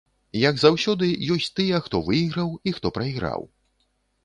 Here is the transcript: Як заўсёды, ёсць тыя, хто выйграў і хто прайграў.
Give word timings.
Як 0.49 0.55
заўсёды, 0.61 1.09
ёсць 1.35 1.51
тыя, 1.59 1.83
хто 1.89 2.01
выйграў 2.09 2.49
і 2.71 2.75
хто 2.81 2.87
прайграў. 2.99 3.49